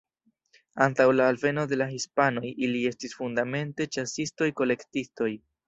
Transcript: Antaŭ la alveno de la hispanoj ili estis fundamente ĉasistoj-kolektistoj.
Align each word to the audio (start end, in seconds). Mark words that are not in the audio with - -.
Antaŭ 0.85 1.05
la 1.17 1.27
alveno 1.33 1.65
de 1.73 1.77
la 1.81 1.87
hispanoj 1.91 2.45
ili 2.69 2.83
estis 2.93 3.15
fundamente 3.21 3.91
ĉasistoj-kolektistoj. 3.99 5.33